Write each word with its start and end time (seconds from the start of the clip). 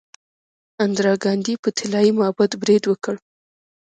اندرا 0.83 1.13
ګاندي 1.23 1.53
په 1.63 1.69
طلایی 1.77 2.11
معبد 2.19 2.51
برید 2.61 2.83
وکړ. 2.87 3.15